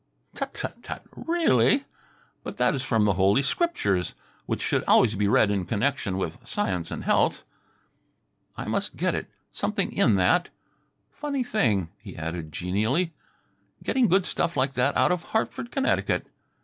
"Tut 0.33 0.51
tut 0.55 0.81
tut! 0.81 1.03
Really? 1.15 1.85
But 2.43 2.57
that 2.57 2.73
is 2.73 2.81
from 2.81 3.05
the 3.05 3.13
Holy 3.13 3.43
Scriptures, 3.43 4.15
which 4.47 4.63
should 4.63 4.83
always 4.85 5.13
be 5.13 5.27
read 5.27 5.51
in 5.51 5.63
connection 5.63 6.17
with 6.17 6.39
Science 6.43 6.89
and 6.89 7.03
Health." 7.03 7.43
"I 8.57 8.65
must 8.65 8.97
get 8.97 9.13
it 9.13 9.27
something 9.51 9.91
in 9.93 10.15
that. 10.15 10.49
Funny 11.11 11.43
thing," 11.43 11.91
he 11.99 12.17
added 12.17 12.51
genially, 12.51 13.13
"getting 13.83 14.07
good 14.07 14.25
stuff 14.25 14.57
like 14.57 14.73
that 14.73 14.97
out 14.97 15.11
of 15.11 15.21
Hartford, 15.25 15.69
Connecticut." 15.69 16.25